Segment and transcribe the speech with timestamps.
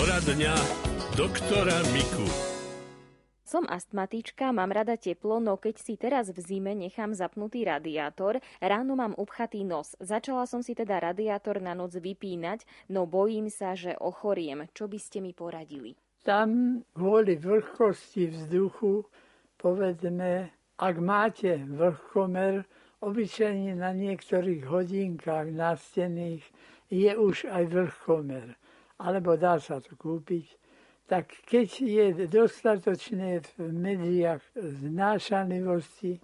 [0.00, 0.56] Poradňa
[1.12, 2.24] doktora Miku.
[3.44, 8.96] Som astmatička, mám rada teplo, no keď si teraz v zime nechám zapnutý radiátor, ráno
[8.96, 9.92] mám upchatý nos.
[10.00, 14.72] Začala som si teda radiátor na noc vypínať, no bojím sa, že ochoriem.
[14.72, 16.00] Čo by ste mi poradili?
[16.24, 19.04] Tam kvôli vlhkosti vzduchu,
[19.60, 20.48] povedzme,
[20.80, 22.64] ak máte vlhkomer,
[23.04, 26.40] obyčajne na niektorých hodinkách nástených
[26.88, 28.56] je už aj vlhkomer,
[29.00, 30.60] alebo dá sa to kúpiť
[31.10, 36.22] tak keď je dostatočne v mediách znášanlivosti,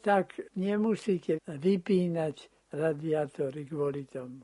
[0.00, 4.40] tak nemusíte vypínať radiátory kvôli tomu.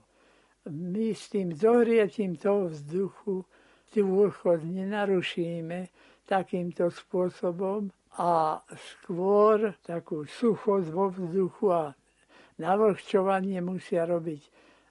[0.69, 3.49] My s tým zohriatím toho vzduchu
[3.89, 5.89] tú vlhkosť nenarušíme
[6.29, 7.89] takýmto spôsobom
[8.21, 11.97] a skôr takú suchosť vo vzduchu a
[12.61, 14.43] navlhčovanie musia robiť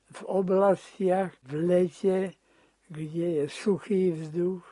[0.10, 2.34] v oblastiach v lete,
[2.92, 4.64] kde je suchý vzduch,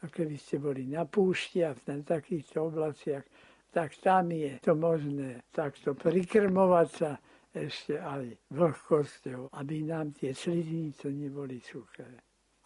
[0.00, 3.26] a keby ste boli na púšti a takýchto oblastiach,
[3.68, 7.10] tak tam je to možné takto prikrmovať sa
[7.50, 12.06] ešte aj vlhkosťou, aby nám tie sliznice neboli suché.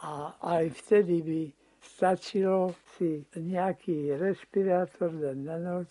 [0.05, 1.42] A aj vtedy by
[1.80, 5.88] stačilo si nejaký respirátor dať na noc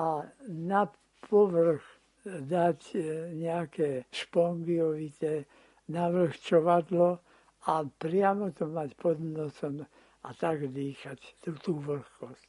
[0.00, 0.88] a na
[1.28, 1.84] povrch
[2.24, 2.98] dať e,
[3.34, 5.44] nejaké špongiovité
[5.90, 7.20] navlhčovadlo
[7.66, 9.82] a priamo to mať pod nosom
[10.22, 12.46] a tak dýchať tú, tú vlhkosť.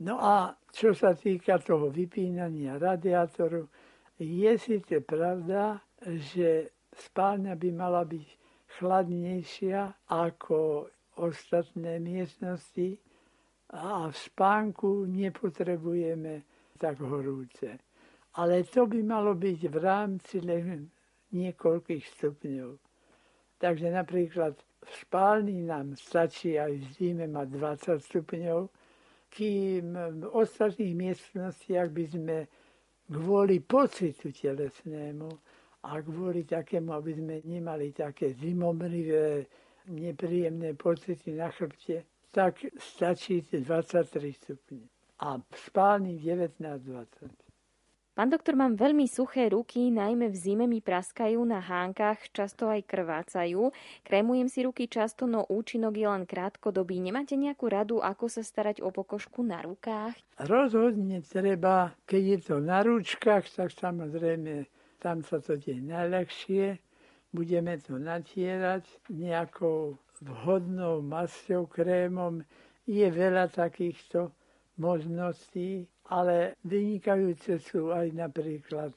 [0.00, 3.68] No a čo sa týka toho vypínania radiátoru,
[4.16, 8.28] je síce pravda, že spálňa by mala byť
[8.80, 10.88] chladnejšia ako
[11.20, 12.96] ostatné miestnosti
[13.76, 16.42] a v spánku nepotrebujeme
[16.80, 17.76] tak horúce.
[18.40, 20.88] Ale to by malo byť v rámci len
[21.34, 22.89] niekoľkých stupňov.
[23.60, 27.48] Takže napríklad v spálni nám stačí aj v zime mať
[27.92, 28.60] 20 stupňov,
[29.28, 32.36] kým v ostatných miestnostiach by sme
[33.12, 35.28] kvôli pocitu telesnému
[35.84, 39.44] a kvôli takému, aby sme nemali také zimomrivé,
[39.92, 44.84] nepríjemné pocity na chrbte, tak stačí 23 stupne.
[45.20, 47.39] A v spálni 19-20.
[48.20, 52.84] Pán doktor, mám veľmi suché ruky, najmä v zime mi praskajú na hánkach, často aj
[52.84, 53.72] krvácajú.
[54.04, 57.00] Krémujem si ruky často, no účinok je len krátkodobý.
[57.00, 60.20] Nemáte nejakú radu, ako sa starať o pokožku na rukách?
[60.36, 64.68] Rozhodne treba, keď je to na ručkách, tak samozrejme
[65.00, 66.76] tam sa to deje najľahšie.
[67.32, 72.44] Budeme to natierať nejakou vhodnou masťou, krémom.
[72.84, 74.28] Je veľa takýchto
[74.76, 78.90] možností ale vynikajúce sú aj napríklad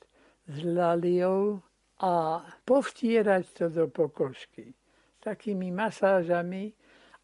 [0.50, 1.62] s laliou
[2.02, 4.74] a povtierať to do pokožky
[5.24, 6.76] takými masážami.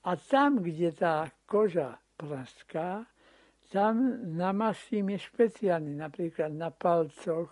[0.08, 3.04] A tam, kde tá koža praská,
[3.68, 7.52] tam namastíme špeciálne, napríklad na palcoch,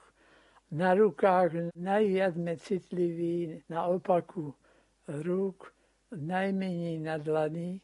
[0.72, 4.56] na rukách, najviac sme citliví na opaku
[5.08, 5.76] rúk,
[6.16, 7.84] najmenej na dlani,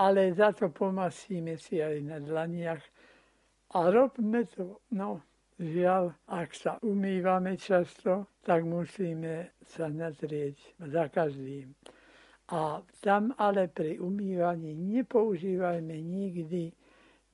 [0.00, 2.80] ale za to pomastíme si aj na dlaniach
[3.70, 5.22] a robme to, no,
[5.60, 10.56] žiaľ, ak sa umývame často, tak musíme sa natrieť
[10.90, 11.70] za každým.
[12.50, 16.74] A tam ale pri umývaní nepoužívajme nikdy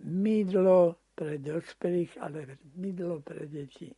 [0.04, 3.96] mydlo pre dospelých, ale mydlo pre deti.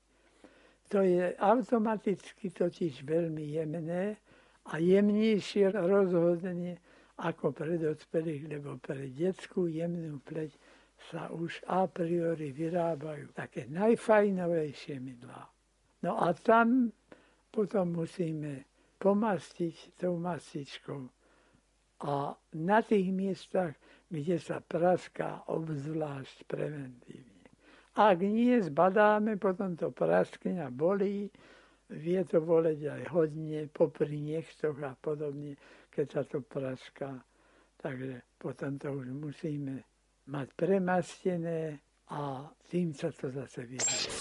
[0.95, 4.17] To je automaticky totiž veľmi jemné
[4.71, 6.79] a jemnejšie rozhodne
[7.19, 10.55] ako pre dospelých, lebo pre detskú jemnú pleť
[11.11, 15.43] sa už a priori vyrábajú také najfajnovejšie mydlá.
[16.03, 16.91] No a tam
[17.55, 18.67] potom musíme
[18.99, 21.03] pomastiť tou mastičkou.
[21.99, 23.75] A na tých miestach,
[24.07, 27.47] kde sa praská obzvlášť preventívne.
[27.99, 31.27] Ak nie zbadáme, potom to praskne a bolí,
[31.91, 35.59] vie to boleť aj hodne, popri nechtoch a podobne,
[35.91, 37.19] keď sa to praská.
[37.79, 39.83] Takže potom to už musíme
[40.29, 41.81] mať premastené
[42.13, 44.18] a tým sa to zase vyvíja.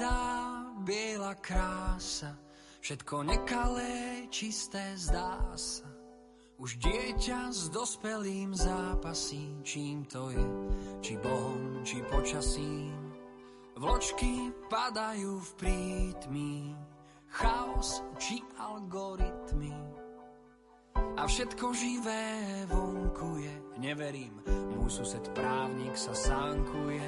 [0.00, 2.32] Padá biela krása,
[2.80, 5.84] všetko nekalé, čisté zdá sa.
[6.56, 10.46] Už dieťa s dospelým zápasí, čím to je,
[11.04, 12.96] či Bohom, či počasím.
[13.76, 16.72] Vločky padajú v prítmi,
[17.28, 19.76] chaos či algoritmy.
[20.96, 27.04] A všetko živé vonku je, neverím, môj sused právnik sa sánkuje.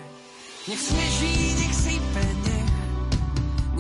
[0.69, 2.25] Nech sneží, nech sype,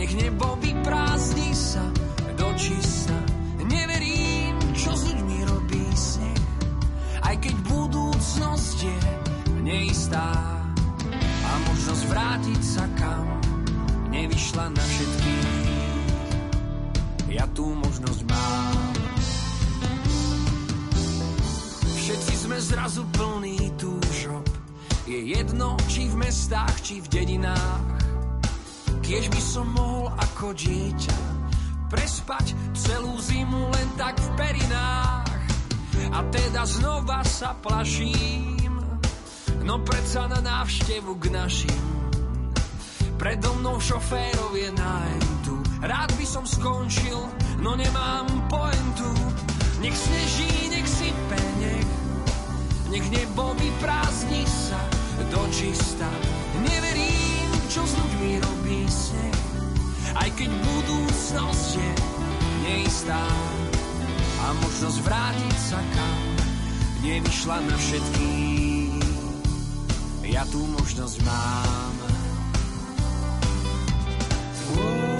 [0.02, 1.86] nech, nebo vyprázdni sa
[2.34, 3.14] do čista.
[3.62, 6.42] Neverím, čo s ľuďmi robí sneh,
[7.22, 8.98] aj keď budúcnosť je
[9.62, 10.26] neistá.
[11.22, 13.26] A možnosť vrátiť sa kam
[14.10, 15.70] nevyšla na všetkých
[17.32, 18.92] ja tú možnosť mám.
[21.96, 24.44] Všetci sme zrazu plní túžob,
[25.08, 28.01] je jedno, či v mestách, či v dedinách.
[29.02, 31.18] Kiež by som mohol ako dieťa
[31.92, 35.42] prespať celú zimu len tak v perinách.
[36.12, 38.80] A teda znova sa plaším,
[39.66, 41.84] no predsa na návštevu k našim.
[43.20, 45.32] Predo mnou šoférov je nájdu
[45.82, 47.18] Rád by som skončil,
[47.58, 49.10] no nemám pointu.
[49.82, 51.90] Nech sneží, nech sype, nech,
[52.86, 54.78] nech nebo vyprázdni sa
[55.26, 56.06] do čista.
[56.62, 57.21] Neverím,
[57.72, 59.40] čo s ľuďmi robí sneh,
[60.20, 61.90] aj keď budúcnosť je
[62.68, 63.24] neistá.
[64.44, 66.20] A možnosť vrátiť sa kam
[67.00, 69.08] nevyšla na všetkých.
[70.28, 71.94] Ja tú možnosť mám.
[74.76, 75.11] Whoa.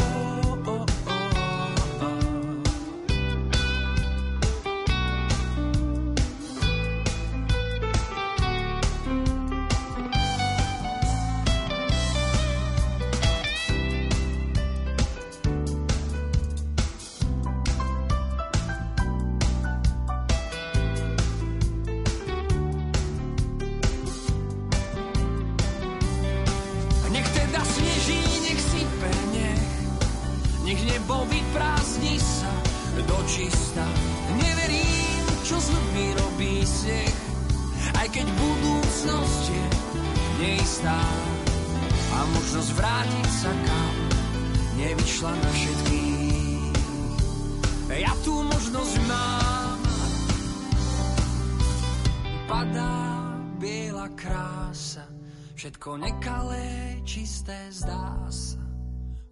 [55.83, 58.63] Všetko nekalé, čisté zdá sa.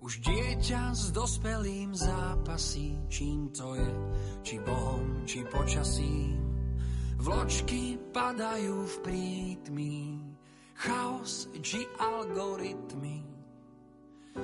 [0.02, 3.92] Už dieťa s dospelým zápasí, čím to je,
[4.42, 6.42] či Bohom, či počasím.
[7.22, 9.98] Vločky padajú v prítmi,
[10.74, 13.22] chaos či algoritmy.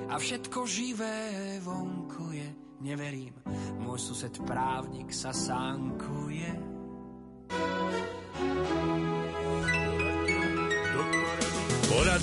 [0.07, 2.49] A všetko živé vonku je,
[2.87, 3.35] neverím,
[3.83, 6.76] môj sused právnik sa sánkuje.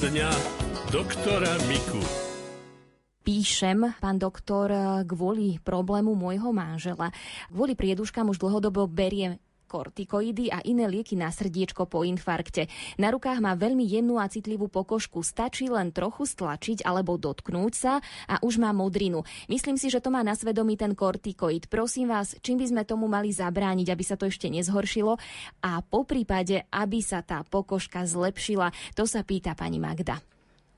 [0.03, 0.35] Poradňa
[0.91, 2.03] doktora Miku.
[3.23, 4.67] Píšem, pán doktor,
[5.07, 7.07] kvôli problému môjho manžela.
[7.47, 9.39] Kvôli prieduškám už dlhodobo beriem
[9.73, 12.69] kortikoidy a iné lieky na srdiečko po infarkte.
[13.01, 15.25] Na rukách má veľmi jemnú a citlivú pokožku.
[15.25, 17.97] Stačí len trochu stlačiť alebo dotknúť sa
[18.29, 19.25] a už má modrinu.
[19.49, 21.73] Myslím si, že to má na svedomí ten kortikoid.
[21.73, 25.17] Prosím vás, čím by sme tomu mali zabrániť, aby sa to ešte nezhoršilo
[25.65, 28.69] a po prípade, aby sa tá pokožka zlepšila.
[28.93, 30.21] To sa pýta pani Magda.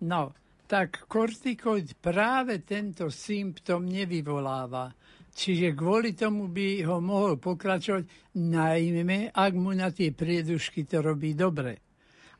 [0.07, 0.31] No,
[0.71, 4.95] tak kortikoid práve tento symptom nevyvoláva.
[5.35, 8.07] Čiže kvôli tomu by ho mohol pokračovať,
[8.39, 11.83] najmä ak mu na tie priedušky to robí dobre.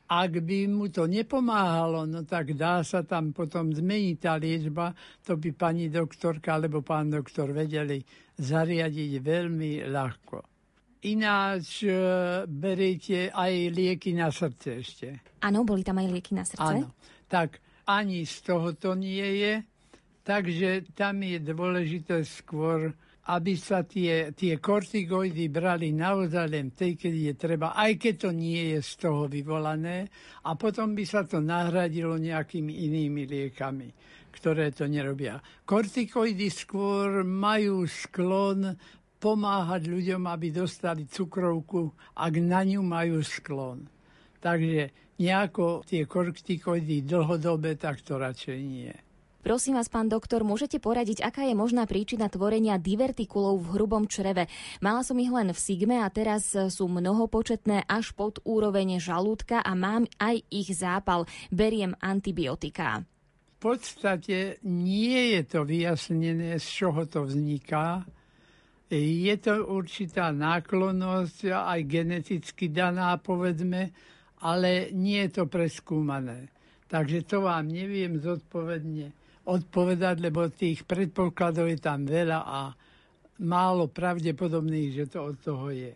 [0.08, 5.36] Ak by mu to nepomáhalo, no tak dá sa tam potom zmeniť tá liečba, to
[5.36, 8.00] by pani doktorka alebo pán doktor vedeli
[8.40, 10.38] zariadiť veľmi ľahko.
[11.04, 11.92] Ináč e,
[12.48, 15.06] beriete aj lieky na srdce ešte.
[15.44, 16.64] Áno, boli tam aj lieky na srdce.
[16.64, 16.96] Áno,
[17.28, 19.52] tak ani z toho to nie je
[20.26, 22.90] Takže tam je dôležité skôr,
[23.30, 28.30] aby sa tie, tie kortigoidy brali naozaj len tej, keď je treba, aj keď to
[28.34, 30.10] nie je z toho vyvolané,
[30.42, 33.94] a potom by sa to nahradilo nejakými inými liekami,
[34.34, 35.38] ktoré to nerobia.
[35.62, 38.74] Kortikoidy skôr majú sklon
[39.22, 43.86] pomáhať ľuďom, aby dostali cukrovku, ak na ňu majú sklon.
[44.42, 49.05] Takže nejako tie kortikoidy dlhodobé, tak to radšej nie.
[49.46, 54.50] Prosím vás, pán doktor, môžete poradiť, aká je možná príčina tvorenia divertikulov v hrubom čreve?
[54.82, 59.70] Mala som ich len v sigme a teraz sú mnohopočetné až pod úroveň žalúdka a
[59.78, 61.30] mám aj ich zápal.
[61.54, 63.06] Beriem antibiotika.
[63.62, 68.02] podstate nie je to vyjasnené, z čoho to vzniká.
[68.90, 73.94] Je to určitá náklonnosť, aj geneticky daná, povedzme,
[74.42, 76.50] ale nie je to preskúmané.
[76.90, 79.14] Takže to vám neviem zodpovedne
[79.46, 82.60] odpovedať, lebo tých predpokladov je tam veľa a
[83.46, 85.92] málo pravdepodobných, že to od toho je.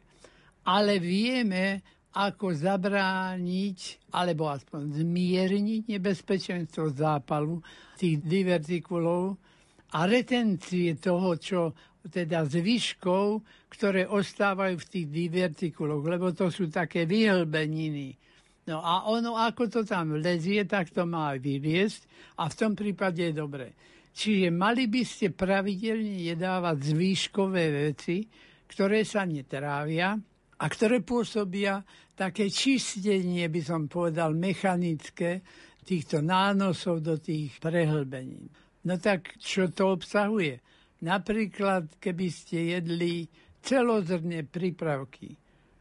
[0.64, 7.62] Ale vieme, ako zabrániť alebo aspoň zmierniť nebezpečenstvo zápalu
[7.94, 9.38] tých divertikulov
[9.94, 11.60] a retencie toho, čo
[12.10, 18.16] teda zvyškov, ktoré ostávajú v tých divertikuloch, lebo to sú také vyhlbeniny.
[18.70, 22.00] No a ono, ako to tam lezie, tak to má aj vyviesť
[22.38, 23.74] a v tom prípade je dobre.
[24.14, 28.22] Čiže mali by ste pravidelne jedávať zvýškové veci,
[28.70, 30.14] ktoré sa netrávia,
[30.60, 31.80] a ktoré pôsobia
[32.12, 35.40] také čistenie, by som povedal, mechanické
[35.80, 38.44] týchto nánosov do tých prehlbení.
[38.84, 40.60] No tak čo to obsahuje?
[41.00, 43.24] Napríklad, keby ste jedli
[43.64, 45.39] celozrné prípravky,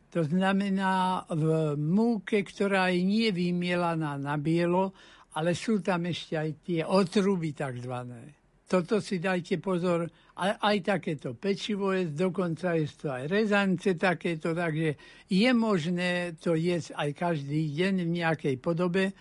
[0.09, 4.93] to znamená v múke, ktorá je nie vymielaná na bielo,
[5.37, 8.41] ale sú tam ešte aj tie otruby takzvané.
[8.69, 10.05] Toto si dajte pozor,
[10.37, 14.93] aj, aj takéto pečivo je, dokonca je to aj rezance takéto, takže
[15.25, 19.13] je možné to jesť aj každý deň v nejakej podobe.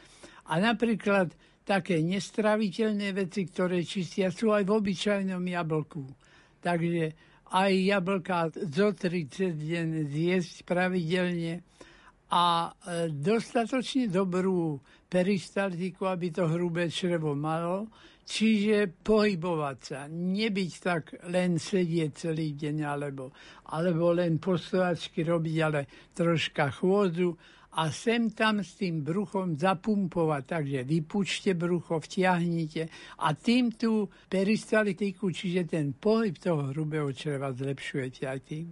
[0.48, 1.32] A napríklad
[1.64, 6.04] také nestraviteľné veci, ktoré čistia, sú aj v obyčajnom jablku.
[6.64, 8.52] Takže aj jablka
[8.96, 11.64] tri cez deň zjesť pravidelne
[12.28, 14.76] a e, dostatočne dobrú
[15.08, 17.88] peristaltiku, aby to hrubé črevo malo,
[18.28, 23.32] Čiže pohybovať sa, nebyť tak len sedieť celý deň, alebo,
[23.72, 27.32] alebo len postovačky robiť, ale troška chôdzu
[27.78, 30.42] a sem tam s tým bruchom zapumpovať.
[30.42, 32.90] Takže vypučte brucho, vtiahnite
[33.22, 38.66] a tým tú peristaltiku, čiže ten pohyb toho hrubého čreva zlepšujete aj tým.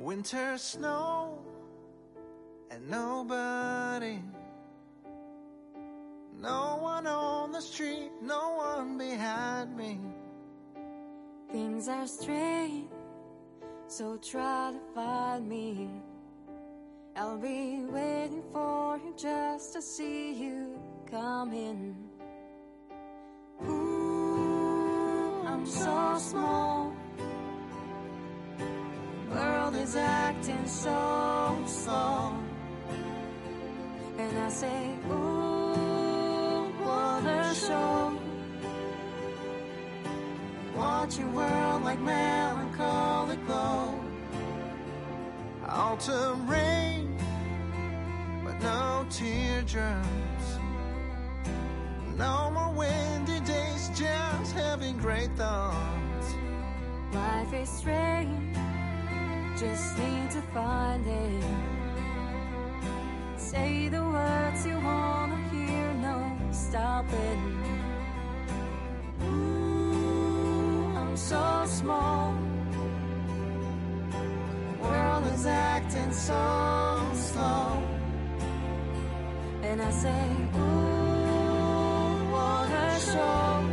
[0.00, 1.59] Winter snow
[2.70, 4.20] and nobody.
[6.40, 9.98] No one on the street, no one behind me.
[11.52, 12.88] Things are strange,
[13.88, 15.90] so try to find me.
[17.16, 21.96] I'll be waiting for you just to see you come in.
[23.68, 26.94] Ooh, I'm so small
[29.30, 32.49] world is acting so slow.
[34.30, 34.94] And I say,
[37.52, 38.16] show.
[40.76, 44.00] Watch your world like melancholy glow.
[45.66, 47.18] Autumn rain,
[48.44, 50.58] but no teardrops.
[52.16, 56.34] No more windy days, just having great thoughts.
[57.12, 58.50] Life is strange
[59.60, 61.79] just need to find it.
[63.50, 67.42] Say the words you wanna hear, no stopping.
[69.24, 72.32] Ooh, I'm so small.
[74.80, 77.82] World is acting so slow.
[79.64, 83.64] And I say, ooh, what a show.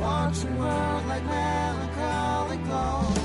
[0.00, 3.19] Watching world like melancholy glow.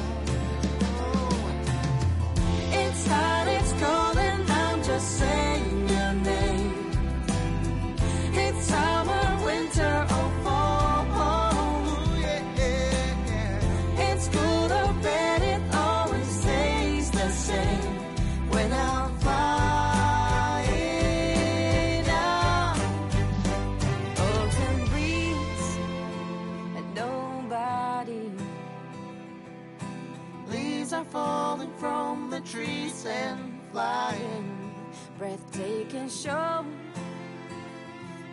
[33.05, 34.73] And flying.
[35.17, 36.65] Breathtaking show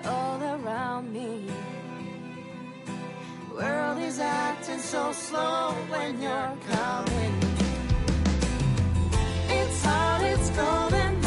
[0.04, 1.46] all around me.
[3.54, 7.34] World is acting so slow when you're coming.
[9.48, 11.21] It's hard, it's cold, and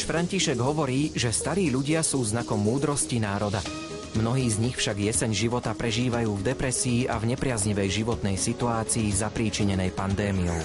[0.00, 3.60] Pápež František hovorí, že starí ľudia sú znakom múdrosti národa.
[4.16, 9.92] Mnohí z nich však jeseň života prežívajú v depresii a v nepriaznivej životnej situácii zapríčinenej
[9.92, 10.56] pandémiou.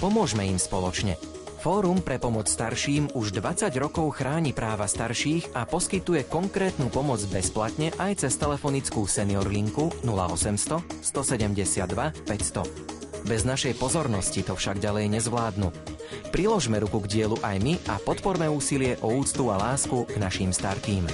[0.00, 1.20] Pomôžme im spoločne.
[1.60, 7.92] Fórum pre pomoc starším už 20 rokov chráni práva starších a poskytuje konkrétnu pomoc bezplatne
[8.00, 13.28] aj cez telefonickú senior linku 0800 172 500.
[13.28, 15.97] Bez našej pozornosti to však ďalej nezvládnu.
[16.30, 20.52] Priložme ruku k dielu aj my a podporme úsilie o úctu a lásku k našim
[20.52, 21.04] starkým.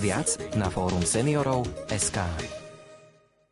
[0.00, 2.24] Viac na fórum seniorov SK.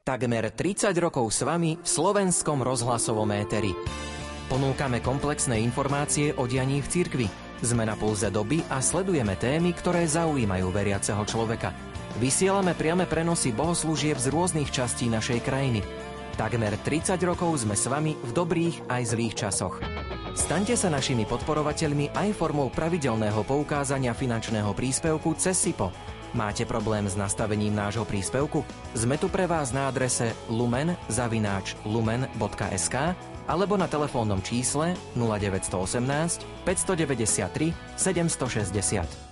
[0.08, 3.76] Takmer 30 rokov s vami v slovenskom rozhlasovom éteri.
[4.48, 7.28] Ponúkame komplexné informácie o dianí v cirkvi.
[7.60, 11.76] Sme na pulze doby a sledujeme témy, ktoré zaujímajú veriaceho človeka.
[12.16, 15.84] Vysielame priame prenosy bohoslúžieb z rôznych častí našej krajiny.
[16.40, 19.76] Takmer 30 rokov sme s vami v dobrých aj zlých časoch.
[20.38, 25.90] Staňte sa našimi podporovateľmi aj formou pravidelného poukázania finančného príspevku cez SIPO.
[26.38, 28.62] Máte problém s nastavením nášho príspevku?
[28.94, 31.74] Sme tu pre vás na adrese lumen.lumen.sk
[33.50, 39.27] alebo na telefónnom čísle 0918 593 760.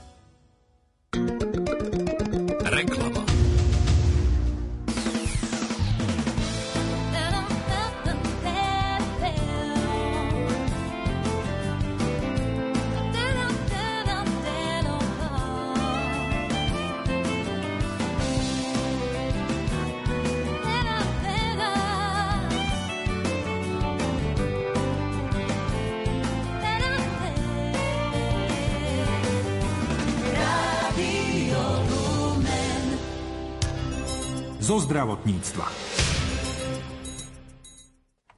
[34.66, 35.66] zo zdravotníctva.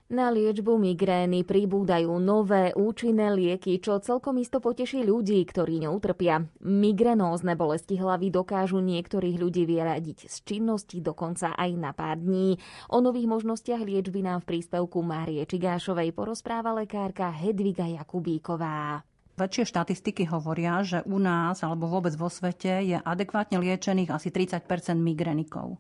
[0.09, 6.49] Na liečbu migrény pribúdajú nové účinné lieky, čo celkom isto poteší ľudí, ktorí neutrpia.
[6.65, 12.57] Migrenózne bolesti hlavy dokážu niektorých ľudí vyradiť z činnosti dokonca aj na pár dní.
[12.93, 19.05] O nových možnostiach liečby nám v príspevku Márie Čigášovej porozpráva lekárka Hedviga Jakubíková.
[19.39, 24.65] Väčšie štatistiky hovoria, že u nás alebo vôbec vo svete je adekvátne liečených asi 30%
[24.99, 25.79] migrenikov.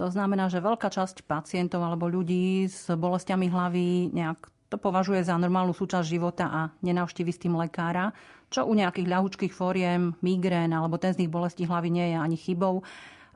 [0.00, 5.36] To znamená, že veľká časť pacientov alebo ľudí s bolestiami hlavy nejak to považuje za
[5.36, 8.16] normálnu súčasť života a nenavštívi s tým lekára,
[8.48, 12.80] čo u nejakých ľahučkých fóriem, migrén alebo tenzných bolestí hlavy nie je ani chybou.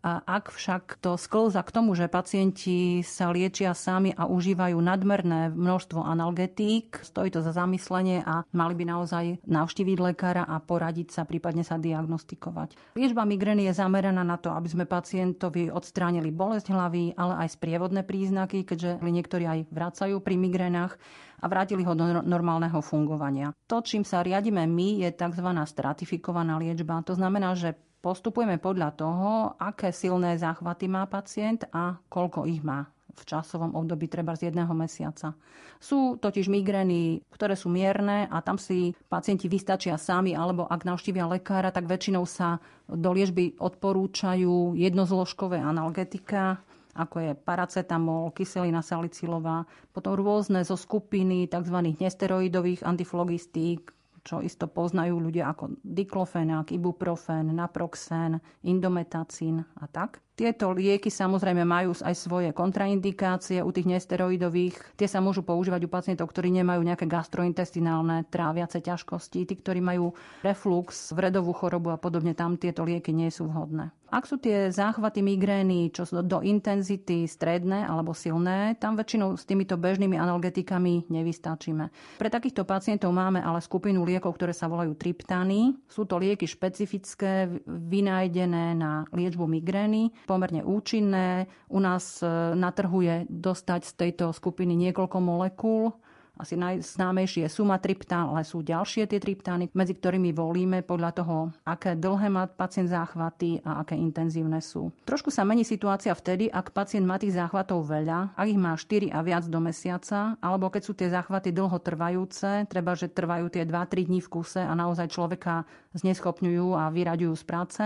[0.05, 5.49] A ak však to sklza k tomu, že pacienti sa liečia sami a užívajú nadmerné
[5.49, 11.25] množstvo analgetík, stojí to za zamyslenie a mali by naozaj navštíviť lekára a poradiť sa,
[11.25, 13.01] prípadne sa diagnostikovať.
[13.01, 18.05] Liečba migrény je zameraná na to, aby sme pacientovi odstránili bolesť hlavy, ale aj sprievodné
[18.05, 21.01] príznaky, keďže niektorí aj vracajú pri migrénach
[21.41, 23.57] a vrátili ho do normálneho fungovania.
[23.73, 25.49] To, čím sa riadime my, je tzv.
[25.65, 27.01] stratifikovaná liečba.
[27.09, 27.73] To znamená, že
[28.05, 34.11] postupujeme podľa toho, aké silné záchvaty má pacient a koľko ich má v časovom období
[34.11, 35.39] treba z jedného mesiaca.
[35.79, 41.31] Sú totiž migrény, ktoré sú mierne a tam si pacienti vystačia sami, alebo ak navštívia
[41.31, 42.59] lekára, tak väčšinou sa
[42.91, 46.59] do liežby odporúčajú jednozložkové analgetika,
[46.95, 51.95] ako je paracetamol, kyselina salicylová, potom rôzne zo skupiny tzv.
[51.99, 60.25] nesteroidových antiflogistík, čo isto poznajú ľudia ako diklofenák, ibuprofen, naproxen, indometacín a tak.
[60.35, 64.99] Tieto lieky samozrejme majú aj svoje kontraindikácie u tých nesteroidových.
[64.99, 70.11] Tie sa môžu používať u pacientov, ktorí nemajú nejaké gastrointestinálne tráviace ťažkosti, tí, ktorí majú
[70.43, 73.95] reflux, vredovú chorobu a podobne, tam tieto lieky nie sú vhodné.
[74.15, 79.43] Ak sú tie záchvaty migrény, čo sú do intenzity stredné alebo silné, tam väčšinou s
[79.43, 81.91] týmito bežnými analgetikami nevystačíme.
[82.23, 85.75] Pre takýchto pacientov máme ale skupinu liekov, ktoré sa volajú triptány.
[85.91, 91.47] Sú to lieky špecifické, vynájdené na liečbu migrény pomerne účinné.
[91.71, 95.95] U nás e, na trhu je dostať z tejto skupiny niekoľko molekúl,
[96.35, 101.95] asi najznámejší je sumatriptán, ale sú ďalšie tie triptány, medzi ktorými volíme podľa toho, aké
[101.95, 104.91] dlhé má pacient záchvaty a aké intenzívne sú.
[105.07, 109.15] Trošku sa mení situácia vtedy, ak pacient má tých záchvatov veľa, ak ich má 4
[109.15, 113.63] a viac do mesiaca, alebo keď sú tie záchvaty dlho trvajúce, treba, že trvajú tie
[113.63, 115.63] 2-3 dní v kuse a naozaj človeka
[115.95, 117.83] zneschopňujú a vyraďujú z práce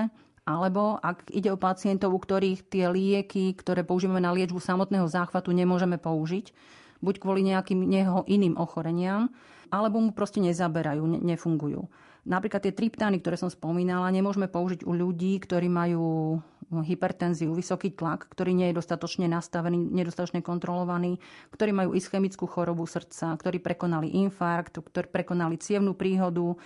[0.48, 5.52] alebo ak ide o pacientov, u ktorých tie lieky, ktoré používame na liečbu samotného záchvatu,
[5.52, 6.56] nemôžeme použiť,
[7.04, 9.28] buď kvôli nejakým jeho iným ochoreniam,
[9.68, 11.84] alebo mu proste nezaberajú, ne, nefungujú.
[12.24, 18.28] Napríklad tie triptány, ktoré som spomínala, nemôžeme použiť u ľudí, ktorí majú hypertenziu, vysoký tlak,
[18.28, 21.16] ktorý nie je dostatočne nastavený, nedostatočne kontrolovaný,
[21.52, 26.56] ktorí majú ischemickú chorobu srdca, ktorí prekonali infarkt, ktorí prekonali cievnú príhodu,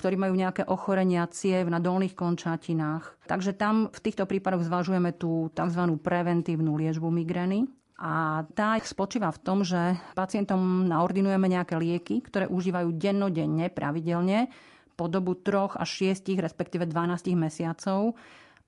[0.00, 3.28] ktorí majú nejaké ochorenia ciev na dolných končatinách.
[3.28, 6.00] Takže tam v týchto prípadoch zvažujeme tú tzv.
[6.00, 7.68] preventívnu liečbu migrény.
[8.00, 14.48] A tá spočíva v tom, že pacientom naordinujeme nejaké lieky, ktoré užívajú dennodenne, pravidelne,
[14.96, 18.16] po dobu 3 až 6, respektíve 12 mesiacov.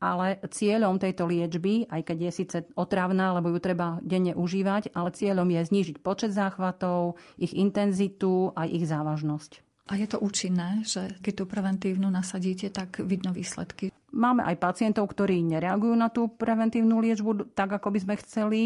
[0.03, 5.17] Ale cieľom tejto liečby, aj keď je síce otravná, lebo ju treba denne užívať, ale
[5.17, 9.72] cieľom je znížiť počet záchvatov, ich intenzitu a ich závažnosť.
[9.91, 13.91] A je to účinné, že keď tú preventívnu nasadíte, tak vidno výsledky?
[14.13, 18.63] Máme aj pacientov, ktorí nereagujú na tú preventívnu liečbu tak, ako by sme chceli,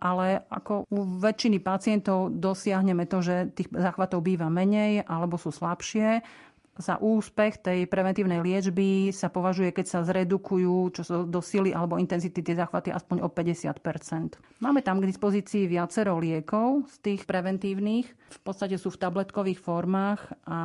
[0.00, 6.24] ale ako u väčšiny pacientov dosiahneme to, že tých záchvatov býva menej alebo sú slabšie
[6.78, 11.98] za úspech tej preventívnej liečby sa považuje, keď sa zredukujú čo sú do sily alebo
[11.98, 18.06] intenzity tie záchvaty aspoň o 50% Máme tam k dispozícii viacero liekov z tých preventívnych.
[18.12, 20.58] V podstate sú v tabletkových formách a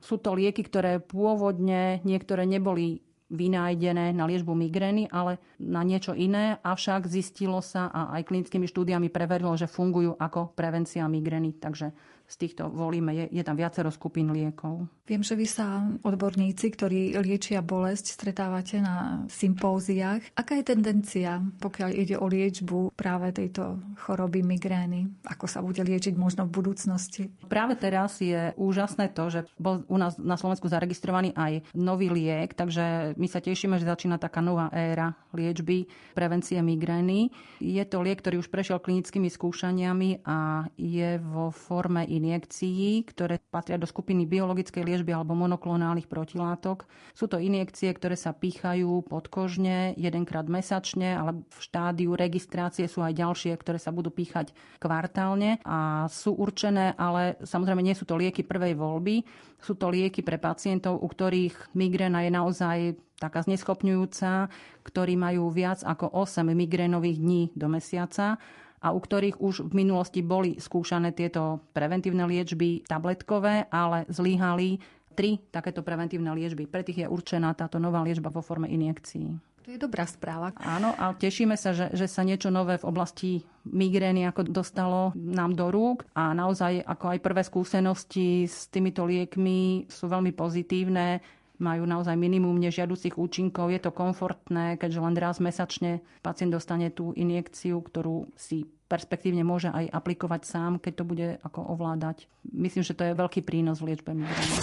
[0.00, 6.60] sú to lieky, ktoré pôvodne niektoré neboli vynájdené na liečbu migrény, ale na niečo iné,
[6.60, 11.56] avšak zistilo sa a aj klinickými štúdiami preverilo, že fungujú ako prevencia migrény.
[11.56, 11.90] Takže
[12.32, 13.12] z týchto volíme.
[13.12, 14.88] Je, je tam viacero skupín liekov.
[15.04, 20.32] Viem, že vy sa odborníci, ktorí liečia bolesť, stretávate na sympóziách.
[20.32, 25.12] Aká je tendencia, pokiaľ ide o liečbu práve tejto choroby migrény?
[25.28, 27.28] Ako sa bude liečiť možno v budúcnosti?
[27.52, 32.56] Práve teraz je úžasné to, že bol u nás na Slovensku zaregistrovaný aj nový liek,
[32.56, 37.30] takže my sa tešíme, že začína taká nová éra liečby prevencie migrény.
[37.62, 43.78] Je to liek, ktorý už prešiel klinickými skúšaniami a je vo forme injekcií, ktoré patria
[43.78, 46.90] do skupiny biologickej liečby alebo monoklonálnych protilátok.
[47.14, 53.14] Sú to injekcie, ktoré sa pýchajú podkožne jedenkrát mesačne, ale v štádiu registrácie sú aj
[53.14, 54.50] ďalšie, ktoré sa budú píchať
[54.82, 59.22] kvartálne a sú určené, ale samozrejme nie sú to lieky prvej voľby,
[59.62, 62.78] sú to lieky pre pacientov, u ktorých migréna je naozaj
[63.22, 64.50] taká zneschopňujúca,
[64.82, 68.42] ktorí majú viac ako 8 migrénových dní do mesiaca
[68.82, 74.82] a u ktorých už v minulosti boli skúšané tieto preventívne liečby tabletkové, ale zlyhali
[75.14, 76.66] tri takéto preventívne liečby.
[76.66, 79.51] Pre tých je určená táto nová liečba vo forme injekcií.
[79.62, 80.50] To je dobrá správa.
[80.58, 83.30] Áno, a tešíme sa, že, že sa niečo nové v oblasti
[83.62, 89.86] migrény ako dostalo nám do rúk a naozaj ako aj prvé skúsenosti s týmito liekmi
[89.86, 91.22] sú veľmi pozitívne
[91.62, 93.70] majú naozaj minimum nežiaducich účinkov.
[93.70, 99.70] Je to komfortné, keďže len raz mesačne pacient dostane tú injekciu, ktorú si perspektívne môže
[99.70, 102.26] aj aplikovať sám, keď to bude ako ovládať.
[102.50, 104.58] Myslím, že to je veľký prínos v liečbe migrény.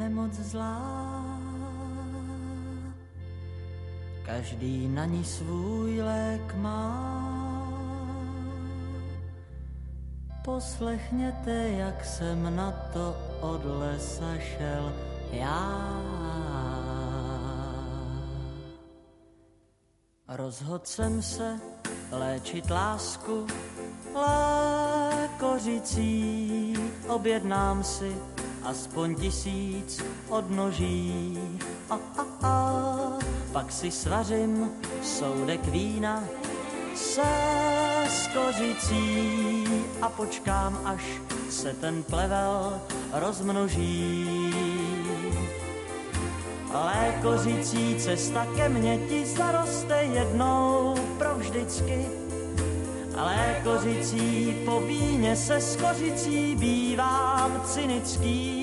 [0.00, 0.80] Nemoc zlá.
[4.24, 7.20] Každý na ní svůj lék má.
[10.44, 14.92] Poslechněte, jak jsem na to od lesa šel
[15.32, 16.00] já.
[20.28, 21.60] Rozhodl jsem se
[22.10, 23.46] léčit lásku
[25.20, 26.10] lékořicí.
[27.08, 28.16] Objednám si
[28.70, 31.38] aspoň tisíc odnoží.
[31.90, 33.18] A, a, a,
[33.52, 34.70] pak si svařím
[35.02, 36.24] soudek vína
[36.94, 37.22] se
[38.08, 39.64] skořicí
[40.02, 41.02] a počkám, až
[41.50, 42.80] se ten plevel
[43.12, 44.54] rozmnoží.
[46.72, 52.06] Lékořicí cesta ke mně ti zaroste jednou provždycky.
[53.14, 58.59] Lékořicí po víně se skořicí bývám cynický,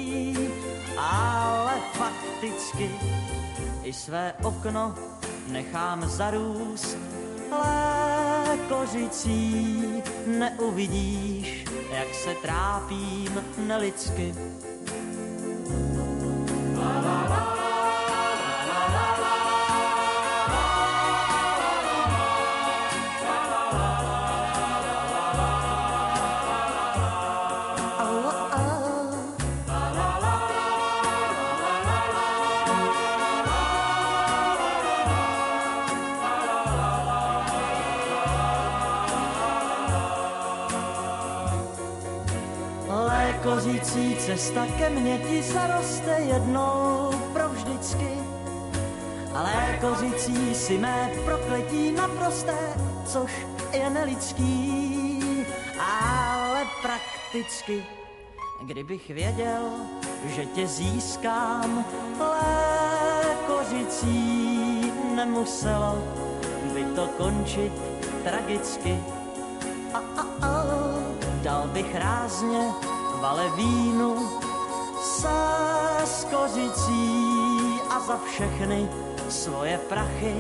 [1.10, 2.92] ale fakticky
[3.84, 4.96] i své okno
[5.48, 6.98] nechám zarůst
[8.70, 14.36] kořicí neuvidíš, jak se trápím nelidsky.
[44.38, 48.10] Cesta ke mně ti zaroste jednou provždycky.
[49.34, 52.58] Ale kořící si mé prokletí naprosté,
[53.06, 53.32] což
[53.74, 55.46] je nelidský,
[55.80, 57.84] ale prakticky,
[58.62, 59.64] kdybych věděl,
[60.26, 61.86] že tě získám
[63.40, 65.98] lékořicí, nemuselo
[66.74, 67.74] by to končit
[68.24, 69.00] tragicky.
[69.94, 70.66] A, a, a,
[71.42, 72.74] dal bych rázně
[73.28, 74.40] valevínu
[75.04, 75.38] se
[76.06, 77.04] skořicí
[77.90, 78.90] a za všechny
[79.30, 80.36] svoje prachy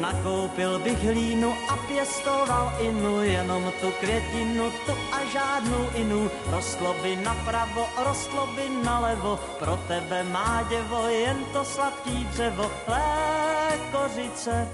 [0.00, 6.30] Nakoupil bych hlínu a pěstoval inu, jenom tu květinu, tu a žádnou inu.
[6.46, 12.70] Rostlo by napravo, rostlo by nalevo, pro tebe má děvo, jen to sladký dřevo.
[12.88, 14.68] Lékořice,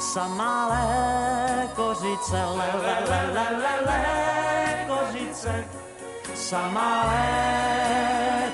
[0.00, 4.06] samá lékořice, le, le, le, le, le,
[4.86, 5.64] lékořice,
[6.38, 7.04] samá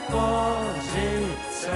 [0.09, 1.73] lékořice.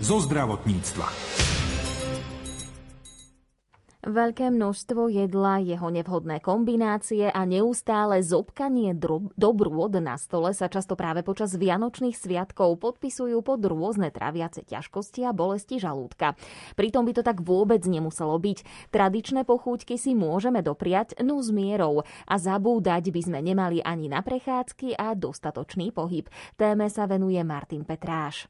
[0.00, 1.35] Zo zdravotníctva.
[4.06, 8.94] Veľké množstvo jedla, jeho nevhodné kombinácie a neustále zobkanie
[9.34, 15.34] dobrôd na stole sa často práve počas vianočných sviatkov podpisujú pod rôzne traviace ťažkosti a
[15.34, 16.38] bolesti žalúdka.
[16.78, 18.88] Pritom by to tak vôbec nemuselo byť.
[18.94, 24.22] Tradičné pochúťky si môžeme dopriať, no s mierou a zabúdať by sme nemali ani na
[24.22, 26.30] prechádzky a dostatočný pohyb.
[26.54, 28.46] Téme sa venuje Martin Petráš.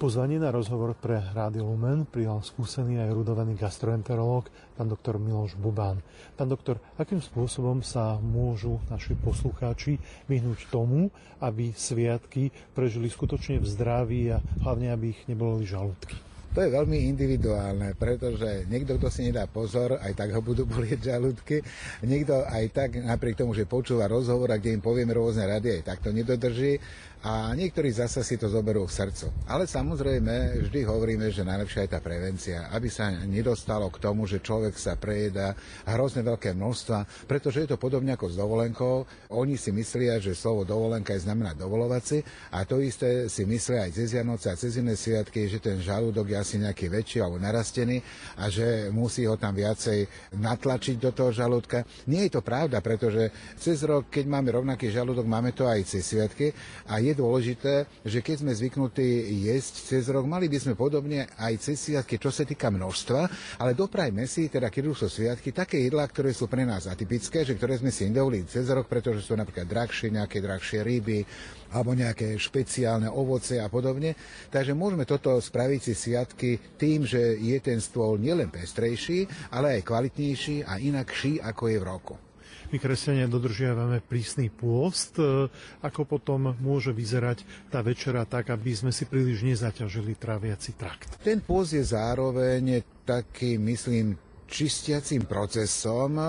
[0.00, 6.00] Pozvanie na rozhovor pre Rádio Lumen prijal skúsený aj rudovaný gastroenterológ, pán doktor Miloš Bubán.
[6.40, 11.12] Pán doktor, akým spôsobom sa môžu naši poslucháči vyhnúť tomu,
[11.44, 16.16] aby sviatky prežili skutočne v zdraví a hlavne, aby ich nebolo žalúdky?
[16.50, 21.14] To je veľmi individuálne, pretože niekto, kto si nedá pozor, aj tak ho budú bolieť
[21.14, 21.62] žalúdky.
[22.02, 25.82] Niekto aj tak, napriek tomu, že počúva rozhovor, a kde im povieme rôzne rady, aj
[25.86, 26.80] tak to nedodrží
[27.20, 29.28] a niektorí zasa si to zoberú v srdcu.
[29.44, 34.40] Ale samozrejme, vždy hovoríme, že najlepšia je tá prevencia, aby sa nedostalo k tomu, že
[34.40, 35.52] človek sa prejedá
[35.84, 39.04] hrozne veľké množstva, pretože je to podobne ako s dovolenkou.
[39.36, 42.18] Oni si myslia, že slovo dovolenka je znamená dovolovať si
[42.56, 46.32] a to isté si myslia aj cez Vianoce a cez iné sviatky, že ten žalúdok
[46.32, 48.00] je asi nejaký väčší alebo narastený
[48.40, 51.84] a že musí ho tam viacej natlačiť do toho žalúdka.
[52.08, 53.28] Nie je to pravda, pretože
[53.60, 56.56] cez rok, keď máme rovnaký žalúdok, máme to aj cez sviatky
[56.88, 57.74] a je je dôležité,
[58.06, 59.08] že keď sme zvyknutí
[59.50, 63.20] jesť cez rok, mali by sme podobne aj cez sviatky, čo sa týka množstva,
[63.58, 67.42] ale doprajme si, teda keď už sú sviatky, také jedlá, ktoré sú pre nás atypické,
[67.42, 71.26] že ktoré sme si nedovolili cez rok, pretože sú napríklad drahšie, nejaké drahšie ryby,
[71.74, 74.14] alebo nejaké špeciálne ovoce a podobne.
[74.50, 79.86] Takže môžeme toto spraviť si sviatky tým, že je ten stôl nielen pestrejší, ale aj
[79.86, 82.29] kvalitnejší a inakší, ako je v roku.
[82.70, 85.18] My kresťania dodržiavame prísny pôst.
[85.18, 85.50] E,
[85.82, 91.18] ako potom môže vyzerať tá večera tak, aby sme si príliš nezaťažili traviaci trakt?
[91.18, 94.14] Ten pôst je zároveň taký, myslím,
[94.46, 96.26] čistiacím procesom, e,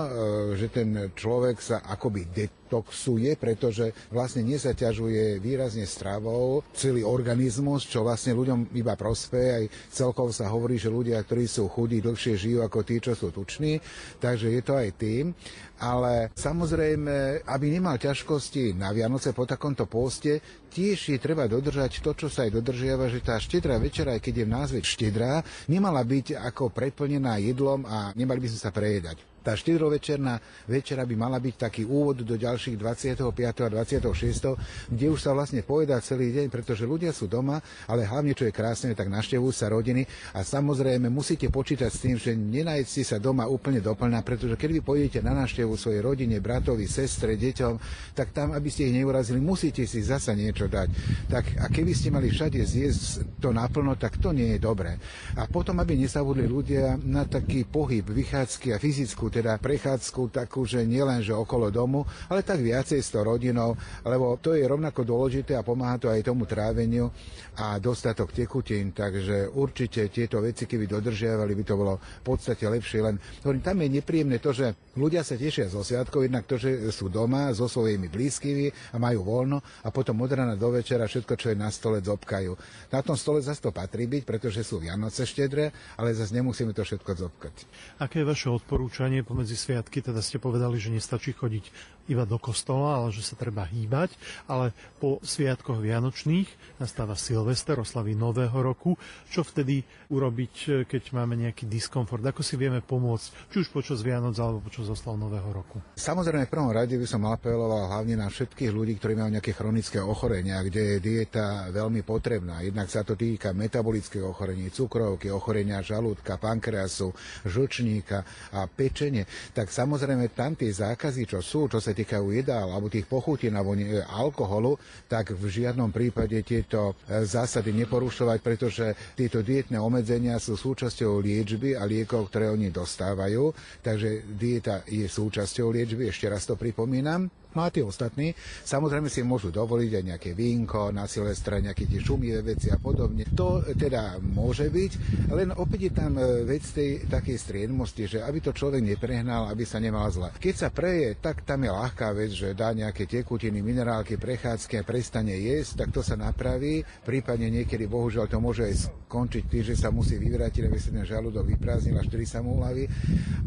[0.58, 2.26] že ten človek sa akoby
[2.72, 9.50] detoxuje, pretože vlastne nezaťažuje výrazne stravou celý organizmus, čo vlastne ľuďom iba prospeje.
[9.52, 13.28] Aj celkovo sa hovorí, že ľudia, ktorí sú chudí, dlhšie žijú ako tí, čo sú
[13.28, 13.76] tuční.
[14.16, 15.36] Takže je to aj tým
[15.82, 20.38] ale samozrejme, aby nemal ťažkosti na Vianoce po takomto poste,
[20.70, 24.34] tiež je treba dodržať to, čo sa aj dodržiava, že tá štedrá večera, aj keď
[24.38, 29.31] je v názve štedrá, nemala byť ako preplnená jedlom a nemali by sme sa prejedať.
[29.42, 30.38] Tá štedrovečerná
[30.70, 33.26] večera by mala byť taký úvod do ďalších 25.
[33.26, 37.58] a 26., kde už sa vlastne povedá celý deň, pretože ľudia sú doma,
[37.90, 40.06] ale hlavne, čo je krásne, tak naštevujú sa rodiny
[40.38, 44.80] a samozrejme musíte počítať s tým, že nenajste sa doma úplne doplná, pretože keď vy
[44.86, 47.74] pôjdete na návštevu svojej rodine, bratovi, sestre, deťom,
[48.14, 50.88] tak tam, aby ste ich neurazili, musíte si zasa niečo dať.
[51.26, 54.94] Tak, a keby ste mali všade zjesť to naplno, tak to nie je dobré.
[55.34, 60.84] A potom, aby nesavudli ľudia na taký pohyb, vychádzky a fyzickú teda prechádzku takú, že
[60.84, 63.72] nielen, že okolo domu, ale tak viacej s tou rodinou,
[64.04, 67.08] lebo to je rovnako dôležité a pomáha to aj tomu tráveniu
[67.56, 73.00] a dostatok tekutín, takže určite tieto veci, keby dodržiavali, by to bolo v podstate lepšie.
[73.00, 76.92] Len hovorím, tam je nepríjemné to, že ľudia sa tešia zo sviatkov, jednak to, že
[76.92, 81.34] sú doma so svojimi blízkymi a majú voľno a potom od rána do večera všetko,
[81.40, 82.52] čo je na stole, zobkajú.
[82.92, 86.84] Na tom stole zase to patrí byť, pretože sú Vianoce štedré, ale zase nemusíme to
[86.84, 87.54] všetko zobkať.
[88.02, 91.70] Aké je vaše odporúčanie bežne pomedzi sviatky, teda ste povedali, že nestačí chodiť
[92.10, 94.10] iba do kostola, ale že sa treba hýbať.
[94.50, 98.98] Ale po sviatkoch Vianočných nastáva Silvester, oslavy Nového roku.
[99.30, 102.26] Čo vtedy urobiť, keď máme nejaký diskomfort?
[102.26, 105.78] Ako si vieme pomôcť, či už počas Vianoc alebo počas oslav Nového roku?
[105.94, 110.02] Samozrejme, v prvom rade by som apeloval hlavne na všetkých ľudí, ktorí majú nejaké chronické
[110.02, 112.66] ochorenia, kde je dieta veľmi potrebná.
[112.66, 117.14] Jednak sa to týka metabolických ochorení, cukrovky, ochorenia žalúdka, pankreasu,
[117.46, 118.26] žlčníka
[118.58, 118.66] a
[119.12, 119.28] pečenie.
[119.52, 123.76] Tak samozrejme tam tie zákazy, čo sú, čo sa týkajú jedál alebo tých pochutín alebo
[124.08, 131.20] alkoholu, tak v žiadnom prípade tieto e, zásady neporušovať, pretože tieto dietné obmedzenia sú súčasťou
[131.20, 133.52] liečby a liekov, ktoré oni dostávajú.
[133.84, 137.41] Takže dieta je súčasťou liečby, ešte raz to pripomínam.
[137.52, 138.32] No a tí ostatní
[138.64, 143.28] samozrejme si môžu dovoliť aj nejaké vínko na Silvestra, nejaké tie šumivé veci a podobne.
[143.36, 144.92] To teda môže byť,
[145.36, 149.68] len opäť je tam e, vec tej takej striedmosti, že aby to človek neprehnal, aby
[149.68, 150.32] sa nemal zle.
[150.32, 154.86] Keď sa preje, tak tam je ľahká vec, že dá nejaké tekutiny, minerálky, prechádzky a
[154.88, 156.80] prestane jesť, tak to sa napraví.
[157.04, 158.74] Prípadne niekedy, bohužiaľ, to môže aj
[159.12, 162.56] skončiť tým, že sa musí vyvrátiť, aby sa ten žalúdok vyprázdnil, až vtedy sa mu
[162.56, 162.88] uľaví.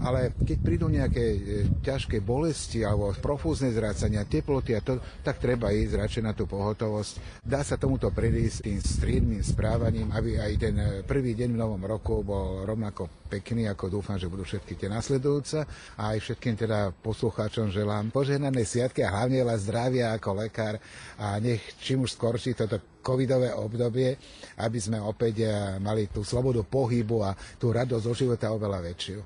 [0.06, 1.40] Ale keď prídu nejaké e,
[1.82, 6.44] ťažké bolesti alebo profúzne zrad strácania teploty a to, tak treba ísť radšej na tú
[6.52, 7.40] pohotovosť.
[7.40, 10.76] Dá sa tomuto predísť tým striedným správaním, aby aj ten
[11.08, 15.64] prvý deň v novom roku bol rovnako pekný, ako dúfam, že budú všetky tie nasledujúce.
[15.96, 20.76] A aj všetkým teda poslucháčom želám požehnané sviatky a hlavne veľa zdravia ako lekár
[21.16, 24.20] a nech čím už skorší toto covidové obdobie,
[24.60, 29.20] aby sme opäť eh, mali tú slobodu pohybu a tú radosť zo života oveľa väčšiu.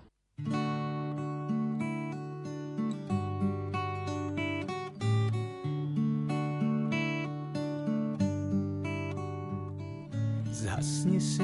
[11.19, 11.43] Si,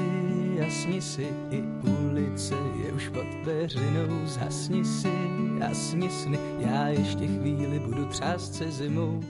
[0.56, 4.26] jasni si, i ulice je už pod peřinou.
[4.26, 5.12] Zhasni si,
[5.58, 9.20] jasni sny, já ještě chvíli budu třást se zimou.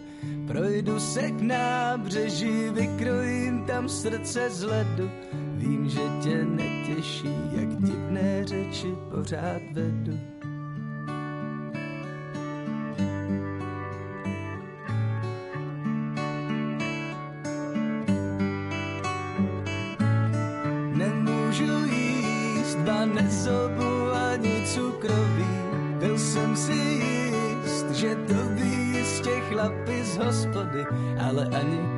[0.47, 5.11] Projdu se k nábřeží, vykrojím tam srdce z ledu.
[5.33, 10.36] Vím, že tě netěší, jak divné řeči pořád vedu.
[23.17, 25.53] Nezobu ani cukrový.
[25.99, 30.85] Byl jsem si jist, že to ví jistě chlapi z hospody,
[31.19, 31.96] ale ani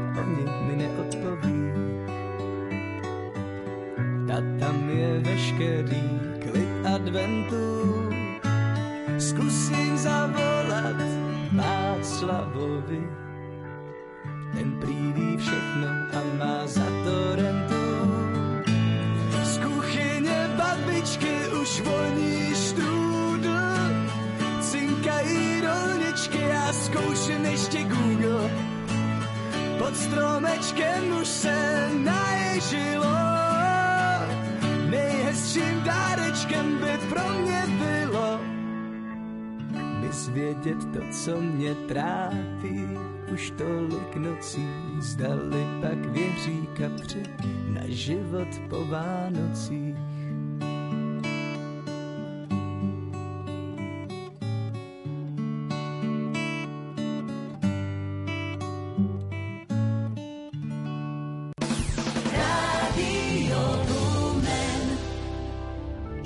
[40.58, 42.98] mi zvědět to, co mě trápí.
[43.32, 44.68] Už tolik nocí
[44.98, 47.22] zdali pak věří kapři
[47.68, 49.94] na život po Vánocích.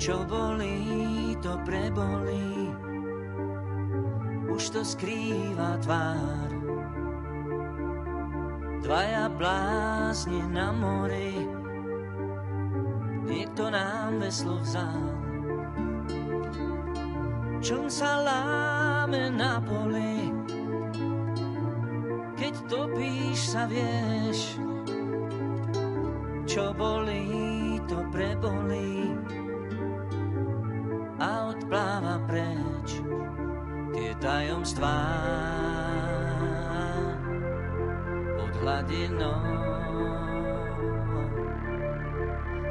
[0.03, 2.52] Čo bolí, to prebolí,
[4.83, 6.49] skrýva tvár.
[8.83, 11.39] Dvaja blázni na mori,
[13.23, 15.07] niekto nám veslo vzal.
[17.63, 20.35] Čom sa láme na poli,
[22.35, 24.59] keď topíš sa vieš,
[26.43, 29.02] čo bolí, to prebolí
[34.83, 34.99] tajomstvá
[38.35, 39.39] pod hladinou.